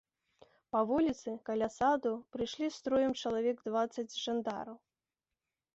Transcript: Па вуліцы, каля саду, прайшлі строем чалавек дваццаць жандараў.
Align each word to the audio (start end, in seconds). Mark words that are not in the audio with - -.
Па 0.75 0.79
вуліцы, 0.91 1.29
каля 1.49 1.67
саду, 1.77 2.13
прайшлі 2.37 2.73
строем 2.79 3.11
чалавек 3.21 3.57
дваццаць 3.69 4.11
жандараў. 4.23 4.77